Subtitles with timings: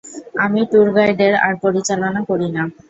[0.43, 2.63] আমি ট্যুর গাইডের আর পরিচালনা করি না।